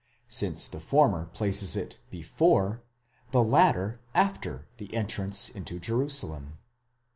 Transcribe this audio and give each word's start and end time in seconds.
since 0.29 0.67
the 0.67 0.79
former 0.79 1.27
places 1.27 1.75
it 1.75 1.99
before, 2.09 2.81
the 3.29 3.43
latter 3.43 3.99
after 4.15 4.67
the 4.77 4.91
entrance 4.95 5.47
into 5.47 5.79
Jerusalem. 5.79 6.57